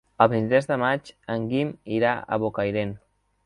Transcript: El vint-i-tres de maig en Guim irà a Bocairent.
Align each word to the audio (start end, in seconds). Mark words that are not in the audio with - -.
El 0.23 0.29
vint-i-tres 0.29 0.67
de 0.69 0.77
maig 0.83 1.11
en 1.35 1.47
Guim 1.53 1.75
irà 2.01 2.17
a 2.39 2.43
Bocairent. 2.47 2.99